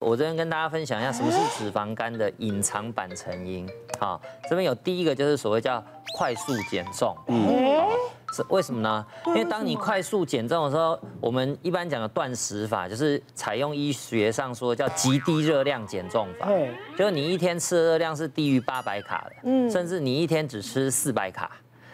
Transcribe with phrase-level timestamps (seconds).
[0.00, 3.68] 我这边跟大家分享一下什么是脂肪肝的隐藏版成因。
[3.98, 5.84] 好，这边有第一个就是所谓叫
[6.16, 7.14] 快速减重。
[7.26, 7.86] 嗯，
[8.32, 9.06] 是为什么呢？
[9.26, 16.46] 因为当你快速减重的时候，我们一般讲的断食法就是采用医学上说叫极低热量减重法。
[16.46, 21.50] 对，就是你一天吃的热量是低于八百卡的，嗯，甚至你一天只吃四百卡。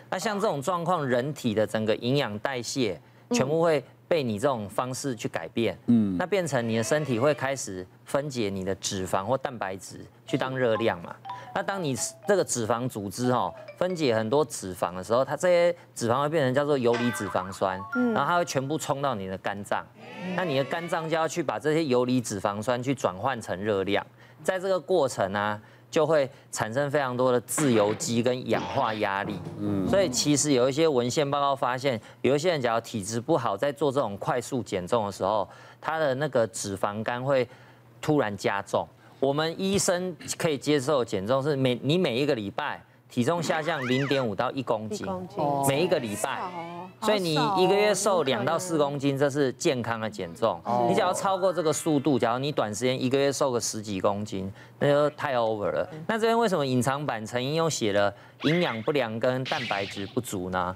[0.09, 3.01] 那像这种状况，人体的整个营养代谢
[3.33, 3.83] 全部会。
[4.09, 11.15] 被你这种方式去改变，嗯，那变成你的身体会开始分解你的脂肪或蛋白质去当热量嘛。
[11.55, 11.97] 那当你
[12.27, 17.79] 这个脂肪组织哈分解很多脂肪的时候，它这些脂肪会变成叫做游离脂肪酸，
[18.15, 19.85] 然后它会全部冲到你的肝脏，
[20.37, 24.07] 那你的肝脏就要去把这些游离脂肪酸去转换成热量，
[24.43, 25.61] 在这个过程呢。
[25.91, 35.49] 就会产生非常多的自由基跟氧化压力，嗯，所以其实有一些文献报告发现，有一些人假如体质不好，在做这种快速减重的时候，
[35.81, 37.49] 他的那个脂肪肝会
[38.01, 38.87] 突然加重。
[39.19, 45.07] 我们医生可以接受减重是每你每一个礼拜体重下降零点五到一公斤，
[45.69, 46.41] 每一个礼拜。
[47.03, 50.59] 所以你一个月瘦两到四公斤，这是健康的减重。
[50.89, 55.89] 你只要超过这个速度，假如你短时间一个月瘦个十几公斤，那就太 over 了。
[56.07, 58.13] 那这边为什么隐藏版成因又写了
[58.43, 60.75] 营养不良跟蛋白质不足呢？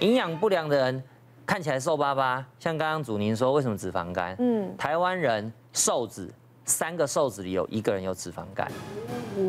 [0.00, 1.02] 营养不良的人
[1.46, 4.34] 看起来瘦巴巴，像刚刚祖宁说，为什么脂肪肝？
[4.40, 6.28] 嗯，台湾人瘦子
[6.64, 8.70] 三个瘦子里有一个人有脂肪肝，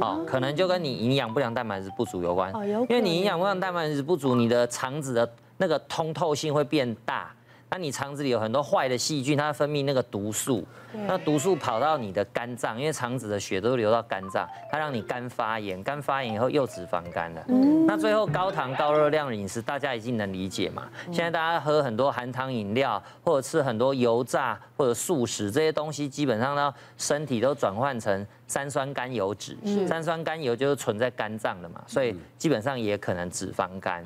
[0.01, 2.51] 哦，可能就跟你营养不良、蛋白质不足有关。
[2.67, 5.29] 因为你营养不良、蛋白质不足，你的肠子的。
[5.57, 7.33] 那个通透性会变大，
[7.69, 10.63] 那你肠子里有很多坏的细菌，它分泌那个毒素，
[11.07, 17.43] 那毒素跑到你的肝脏，因为肠子的血都流到肝脏，它让你肝发炎，肝发炎以后又脂肪肝了。
[17.87, 20.87] 那最后高糖高热量的饮食，大家已经能理解嘛？
[21.07, 28.25] 现在大家喝很多含糖饮料，或者吃很多油炸或者素食这些东西，基本上呢，身体都转换成。
[28.47, 34.03] 三酸甘油脂，三酸甘油就是存在肝脏的嘛，所以基本上也可能脂肪肝。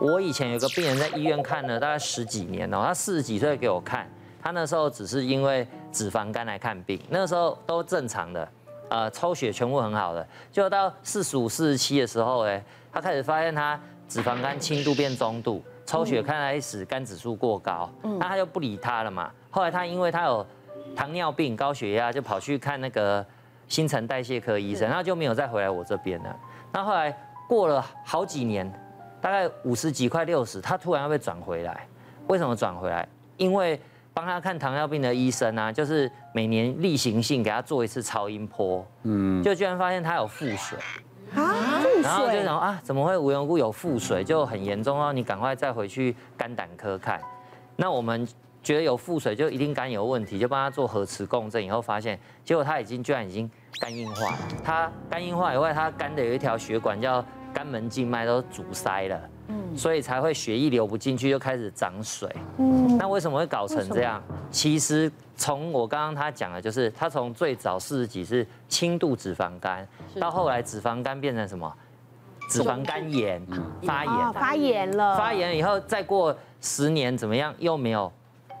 [0.00, 4.08] 我以前有个病人在医院看了大概十几年哦，他四十几岁给我看，
[4.42, 8.48] 他那时候只是因为脂肪肝来看病，那个时候都正常的，
[8.88, 19.30] 呃，抽血全部很好的，就到四十五、四十七的时候，哎，他开始发现他脂肪肝轻度变中度，抽血看来时肝指数过高，那他就不理他了嘛。
[19.50, 20.44] 后来他因为他有
[20.96, 23.24] 糖尿病、高血压，就跑去看那个。
[23.68, 26.36] 新陈代谢科医生，然后就没有再回来我这边了。
[26.72, 27.12] 那后来
[27.48, 28.64] 过了好几年，
[29.20, 31.84] 大概五十几快六十，他突然又被转回来。
[32.28, 33.06] 为什么转回来？
[33.36, 33.80] 因为
[34.14, 40.78] 帮他看糖尿病的医生啊，就是每年例行性给他做一次超音波，嗯，就居然发现他有腹水
[41.34, 47.20] 啊，然后就想啊，怎么会无缘无故有腹水，就很严重哦，你赶快再回去肝胆科看。
[47.76, 48.26] 那我们。
[48.62, 53.48] 觉得有腹水就一定肝有问题，就帮他做核磁共振，以后发现，结果他已经居然已经
[53.80, 54.34] 肝硬化。
[54.64, 62.28] 他肝硬化以外，他肝的有一条血管叫肝门静脉都阻塞了，嗯，所以才会血液流不进去，就开始长水。
[62.58, 64.22] 嗯，那为什么会搞成这样？
[64.50, 69.86] 其实从我刚刚他讲的，就是他从最早四十几是轻度脂肪肝，
[70.20, 71.72] 到后来脂肪肝变成什么？
[72.48, 73.44] 脂肪肝炎，
[73.82, 75.16] 发炎，发炎了。
[75.16, 77.54] 发炎以后再过十年怎么样？
[77.58, 78.12] 又没有。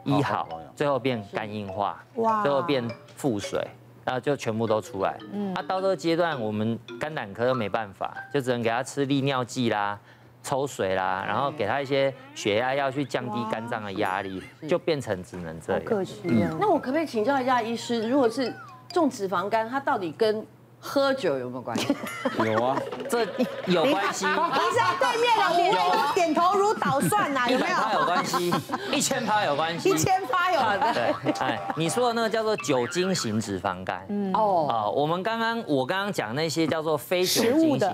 [0.04, 3.60] 医好，最后变肝硬化，哇，最后变腹水，
[4.04, 5.18] 然后就全部都出来。
[5.32, 9.98] 嗯，那到这个阶段，我们肝胆科都没办法，就只能给他吃利尿剂啦、
[10.46, 15.82] 抽水啦，然后给他一些血压药去降低肝脏的压力，就变成只能这样。
[15.84, 16.20] 可惜。
[16.60, 18.54] 那我可不可以请教一下医师，如果是
[18.90, 20.46] 重脂肪肝，它到底跟
[20.78, 21.96] 喝酒有没有关系？
[22.38, 22.76] 有啊，
[23.10, 23.26] 这
[23.66, 24.24] 有关系。
[24.24, 24.38] 医生
[25.00, 27.70] 对面的点都点头如捣蒜呐，有没有？
[27.70, 28.54] 一百趴有关系，
[28.92, 31.00] 一千趴有关系，一千趴有关系。
[31.24, 34.04] 对，哎，你说的那个叫做酒精型脂肪肝。
[34.08, 34.66] 嗯哦。
[34.70, 37.84] 啊，我们刚刚我刚刚讲那些叫做非酒精型脂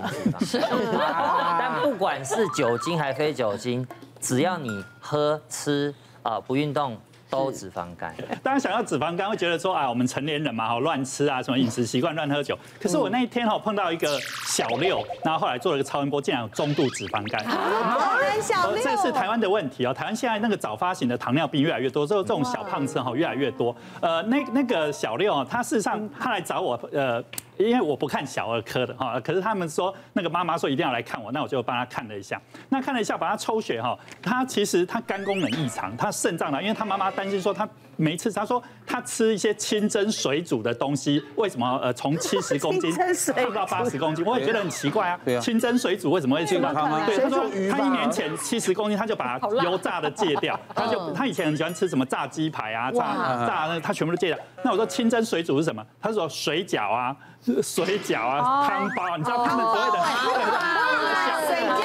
[0.60, 1.58] 肪肝。
[1.58, 3.86] 但不管是酒精还非酒精，
[4.20, 6.98] 只要你喝吃啊不运动。
[7.32, 12.58] 都脂肪肝， 大家想要脂肪肝会觉得说啊，我们成年人嘛，好，乱吃啊，什么饮食习惯乱喝酒。
[12.78, 17.42] 可是我那一天哈碰到一个小六，然后后来做了一个超音波，竟然有中度脂肪肝。
[17.46, 19.94] 啊，小六，这是台湾的问题哦。
[19.94, 23.74] 台湾现在那个早发型的糖尿病越来越多，之后这种小胖子哈越来越多。
[24.02, 27.24] 呃，那那个小六啊，他事实上他来找我，呃。
[27.62, 32.40] 因为我不看小儿科的哈，可是他们说那个妈妈说一定要来看我，那我就帮她看了一下。
[32.68, 37.68] 那看了一下，把她抽血哈，他其实她肝功能异常，她肾脏呢，因为她妈妈担心说她
[38.02, 42.92] 每一次他说他吃一些清蒸水煮的东西，为什么呃从七十公斤
[43.36, 44.24] 胖到八十公斤？
[44.26, 45.20] 我也觉得很奇怪啊。
[45.24, 46.72] 对啊清蒸水煮为什么会吃到？
[47.06, 52.98] 对，他说他一年前七十公斤，他就把 油炸的戒掉， 他就他以前很喜欢吃什么炸鸡排啊、炸
[53.46, 54.38] 炸那他全部都戒掉。
[54.64, 55.84] 那我说清蒸水煮是什么？
[56.00, 57.16] 他说水饺啊、
[57.62, 59.98] 水饺啊、汤包，你知道他们所谓的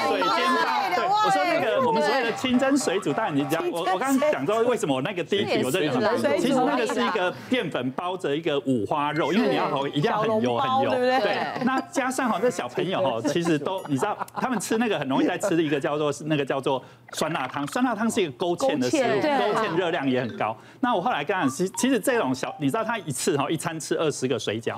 [0.08, 0.28] 水煎
[0.64, 0.66] 包。
[0.94, 6.00] 对，我说那个我们所谓的清蒸水煮，当然你讲我我刚刚讲说为什么我那个第一题我这里很，
[6.38, 11.64] 其实那个是一个淀粉包着一个五花肉，因为你要好一定要很油很油，对。
[11.64, 16.82] 那加上哈这小朋友哈，其实都你知道他们吃那个很容易在吃的一个叫做是那个叫做
[17.14, 20.54] 酸辣汤，酸辣汤是一个勾芡的食物，勾芡热量也很高。
[20.80, 24.76] 那我后来刚刚其其实这种小，你知道他一次哈一餐吃二十个水饺，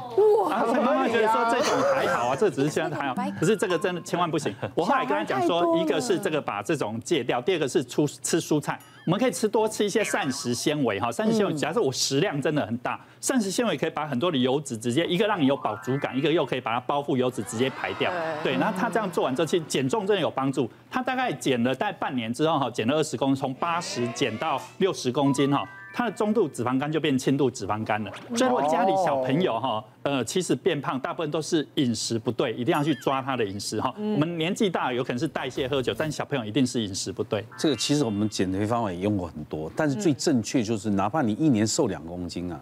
[0.49, 4.55] 然后妈妈觉得说这种还好啊，这只是现在还好，可是这个真的千万不行。
[4.75, 11.11] 我后来跟他讲说，一个是这个把这种戒掉，第二个是出吃蔬菜，我们可以吃多吃一些膳食纤维哈。
[11.11, 18.13] 膳食纤维，假设我食量真的很大，膳食纤维可以把很多的油脂直接一个让你有饱足感，一个又可以把它包覆油脂直接排掉。
[18.43, 20.71] 对，那他这样做完之后，其实减重真的有帮助。
[20.91, 25.69] 他大概减了大概半年之后哈，减了二十公斤，从八十减到六十公斤哈。
[25.93, 33.93] 他的中度脂肪肝就变轻度脂肪肝了，所以如果家里小朋友哈，呃，其实变胖大部分都是饮食不对，一定要去抓他的饮食哈。
[33.97, 37.45] 我们年纪大有可能是代谢喝酒，但小朋友一定是饮食不对。
[37.59, 42.61] 这个其实我们减肥方法也用过很多，但是最正确就是，哪怕你一年瘦两公斤啊，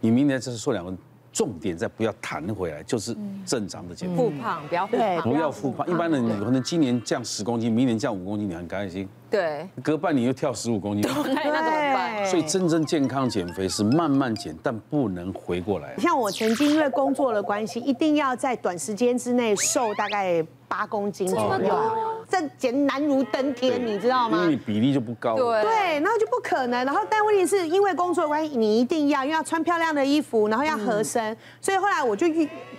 [0.00, 1.04] 你明年就是瘦两公斤。
[1.34, 3.14] 重点在不要弹回来，就是
[3.44, 4.16] 正常的减肥。
[4.16, 5.86] 复胖，不要复胖，不要复胖。
[5.90, 9.08] 一般人可能今年降十公斤，明年降五公斤，你很开心。
[9.28, 12.24] 对，隔半年又跳十五公斤，那怎么办？
[12.24, 15.96] 所以真正健康减肥是慢慢减，但不能回过来。
[15.98, 21.76] 像我曾经因为工作的关系，一定要在短时间之内瘦大概八公斤左右，
[22.34, 24.38] 这简直难如登天，你知道吗？
[24.38, 25.34] 因为你比例就不高。
[25.34, 26.84] 对，对，然后就不可能。
[26.84, 32.26] 然后但问题是因为工作的关系，你一定要，因为要穿漂亮的衣服，然后要合身，所以后来我就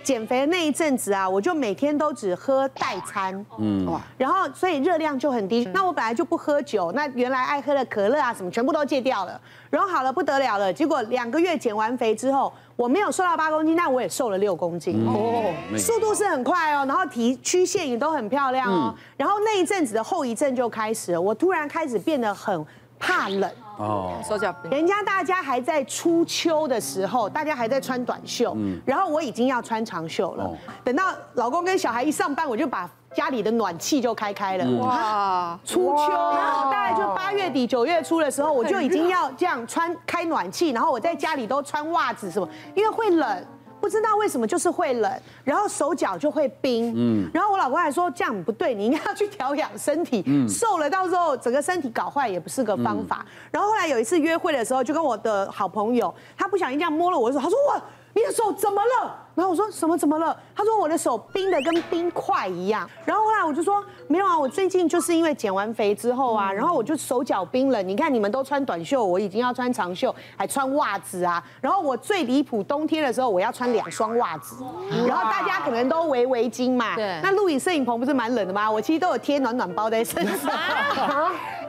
[0.02, 3.86] 减肥的那一阵子啊，我就每天都只喝代餐，嗯，
[4.16, 5.64] 然后所以热量就很低。
[5.72, 6.46] 那我本来就不喝。
[6.46, 9.38] 喝酒，那原来爱喝的可乐啊什么全部都戒掉了，
[9.68, 15.02] 然后好了不得了了，结果两个月减完肥之后，我没有瘦到八公斤，但我也瘦了六公斤。
[15.06, 22.64] 哦，速度是很快哦，然后提曲线也都很漂亮哦，然后那一阵子的后遗症就开始了，我突然开始变得很
[22.98, 23.50] 怕冷。
[23.78, 30.50] 哦，手脚冰，人家大家还在初秋的时候，大家还在穿短袖，然后我已经要穿长袖了，
[30.84, 32.88] 等到老公跟小孩一上班，我就把。
[33.14, 35.58] 家里的暖气就开开了，哇！
[35.64, 43.46] 初秋，然后大概就八月底九月初的时候，我就已经要这样穿开暖气，然后我在家里都穿袜子什么，因为会冷，
[43.80, 45.10] 不知道为什么就是会冷，
[45.44, 53.24] 然后手脚就会冰，嗯，然后我老公还说这样不对，你应该要去调养身体，瘦了到时候整个身体搞坏也不是个方法。
[53.50, 57.82] 然后后来有一次约会的时候，就跟我的好朋友，他不小心这样摸了我的手，他说哇。
[58.16, 59.14] 你的手怎么了？
[59.34, 60.34] 然后我说什么怎么了？
[60.54, 62.88] 他说我的手冰的跟冰块一样。
[63.04, 67.86] 然后后来我就说没有啊，我最近就是因为减完肥之后啊，然后我就手脚冰冷。
[67.86, 71.44] 你看你们都穿短袖，我已经要穿长袖，还穿袜子啊。
[71.60, 74.64] 然后我最离谱，冬天的时候我要穿两双袜子。
[75.06, 76.96] 然后大家可能都围围巾嘛。
[76.96, 77.20] 对。
[77.22, 78.70] 那录影摄影棚不是蛮冷的吗？
[78.70, 80.50] 我其实都有贴暖暖包在身上。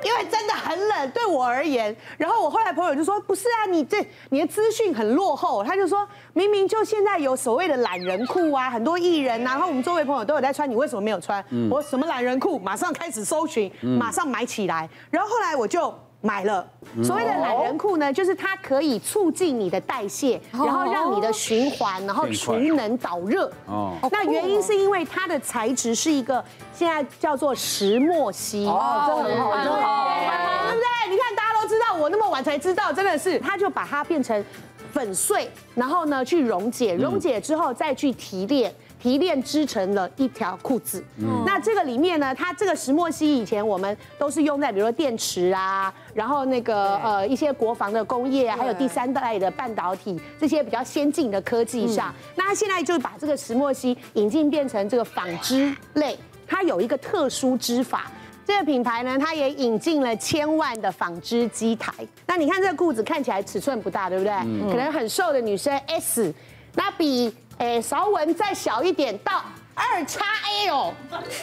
[0.04, 1.96] 因为真的很冷，对我而言。
[2.18, 11.44] 然后我后来朋友就说：“不是啊，你这你的资讯很落后。”他就说明明就现在有所谓的懒人裤啊，很多艺人啊，然后我们周围朋友都有在穿，你为什么没有穿？
[11.70, 12.60] 我什么懒人裤？
[12.60, 14.90] 马上开始搜寻，马上买起来。
[15.10, 16.66] 然后后来我就买了。
[17.04, 23.52] 所谓的懒人裤呢，就是它可以促进你的代谢，然后让你的循环，然后除能导热。
[23.66, 23.94] 哦。
[24.12, 26.44] 那原因是因为它的材质是一个
[26.74, 28.66] 现在叫做石墨烯。
[28.66, 31.10] 哦，真的很好，对不对？
[31.10, 34.44] 你看大家都知道，我那么晚才知道，真的是，它就把它变成
[34.92, 38.74] 粉碎，然后呢去溶解，溶解之后再去提炼。
[39.00, 58.12] 提炼织成了一条裤子，嗯、那这个里面呢，它这个石墨烯以前我们都是用在比如说电池啊，然后那个呃一些国防的工业啊，还有第三代的半导体这些比较先进的科技上，嗯、那它现在就把这个石墨烯引进变成这个纺织类，它有一个特殊织法，
[58.46, 61.94] 这个品牌呢，它也引进了千万的纺织机台。
[62.26, 64.34] 那你看这个裤子看起来尺寸不大，对不对？
[64.44, 66.34] 嗯、可能很瘦的女生 S，
[66.74, 67.32] 那比。
[67.60, 69.42] 哎，稍微再小一点到
[69.74, 70.24] 二叉
[70.68, 70.94] L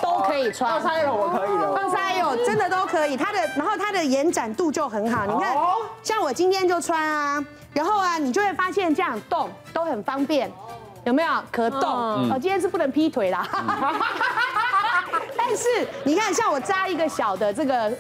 [0.01, 3.17] 都可以穿，二叉 L 我可以的，二叉 L 真的都可以。
[3.17, 5.27] 它的，然后它的延展度就很好。
[5.27, 5.57] 你看，
[6.03, 10.51] 像我今天就穿啊，然后啊，你就会发现这样动都很方便，
[11.05, 11.33] 有没有？
[11.51, 12.31] 可动。
[12.31, 13.47] 我，今天是不能劈腿啦。
[15.47, 15.69] 但是
[16.05, 17.93] 你看，像我扎一个小的这个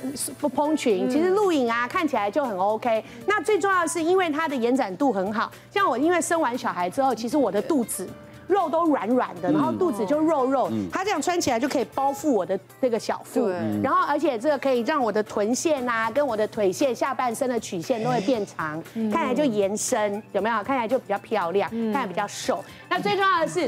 [0.55, 3.05] 蓬裙，其实录影啊看起来就很 OK。
[3.27, 5.51] 那最重要的是，因为它的延展度很好。
[5.71, 8.09] 像我因为生完小孩之后，其实我的肚子。
[8.47, 13.49] 肉都软软的，然后肚子就肉肉，它这样穿起来就可以包覆我的这个小腹，
[13.83, 20.57] 然后而且这个可以让我的臀线啊，跟我的腿线、下半身的曲线都会变长，看起来就延伸，有没有？
[20.63, 22.63] 看起来就比较漂亮，看起来比较瘦。
[22.91, 23.67] 那最重要的是，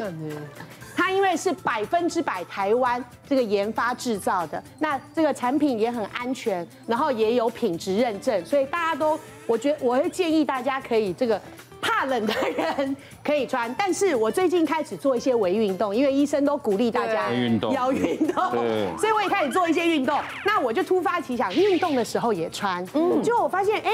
[1.06, 11.40] 它因为是百分之百台湾这个研发制造的，那这个产品也很安全，然后也有品质认证，所以大家都，我觉得我会建议大家可以这个。
[11.78, 17.30] 怕冷的人可以穿，但是我最近开始做一些微运动，因为医生都鼓励大家
[17.72, 18.50] 要运动，
[18.98, 20.18] 所以我也开始做一些运动。
[20.44, 23.92] 那我就突发奇想，运动的时候也穿，嗯，就我发现，哎。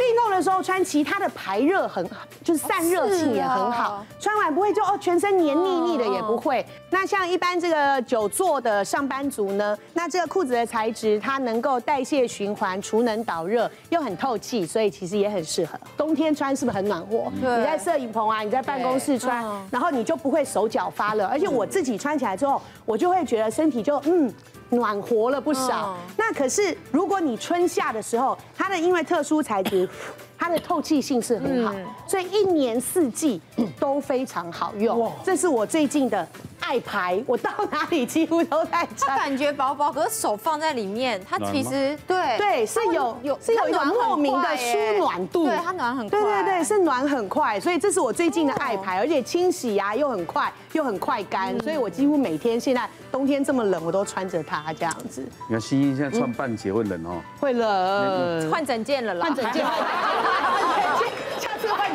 [0.00, 4.04] 运动的时候穿，其他的排热很好，就是散热性也很好。
[4.18, 6.64] 穿完不会就哦全身黏腻腻的也不会。
[6.90, 17.30] 那像一般这个久坐的上班族呢，那这个裤子的材质它能够代谢循环、储能导热，又很透气，所以其实也很适合冬天穿，是不是很暖和？
[17.40, 21.24] 你在摄影棚啊，你在办公室穿，然后你就不会手脚发热。
[21.26, 24.32] 而且我自己穿起来之后，我就会觉得身体就嗯。
[24.70, 25.96] 暖和了不少。
[26.16, 29.88] 那可是，如果你春夏的时候，它的因为特殊材质，
[30.38, 31.74] 它的透气性是很好，
[32.06, 33.40] 所以一年四季
[33.78, 35.12] 都非常好用。
[35.24, 36.26] 这是我最近的
[36.70, 39.10] 爱牌，我到哪里几乎都在穿。
[39.10, 45.46] 它感觉薄薄，可是手放在里面，它其实对对是有有是有一种莫名的舒暖度。
[45.46, 46.20] 对，它暖很快。
[46.20, 52.88] 对对对，是暖很快，所以这是我最近的爱牌，而且清洗呀又很快又很快干，所以我几乎每天现在。
[53.10, 55.20] 冬天这么冷，我都穿着它这样子。
[55.48, 58.48] 你看欣欣现在穿半截会冷哦，会冷。
[58.48, 59.66] 换整件了啦， 换整件，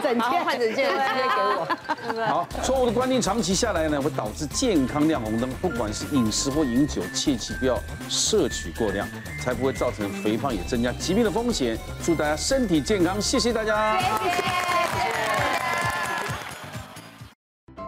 [0.05, 2.25] 整件，换整件直接给我。
[2.29, 5.49] 好，错误的观念长期下来呢，会导致健康亮红灯。
[5.61, 9.07] 不管是饮食或饮酒，切记不要摄取过量，
[9.41, 11.77] 才不会造成肥胖，也增加疾病的风险。
[12.03, 13.99] 祝大家身体健康，谢谢大家。
[13.99, 14.43] 谢谢。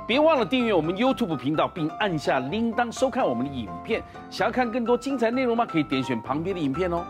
[0.07, 4.01] 别忘了订阅我们 YouTube 频道，并按下铃铛收看我们的影片。
[4.29, 5.65] 想要看更多精彩内容吗？
[5.65, 7.05] 可以点选旁边的影片哦。